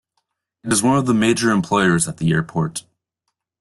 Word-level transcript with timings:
It 0.63 0.73
is 0.73 0.81
one 0.81 0.97
of 0.97 1.05
the 1.05 1.13
major 1.13 1.51
employers 1.51 2.07
at 2.07 2.17
the 2.17 2.31
airport. 2.31 2.85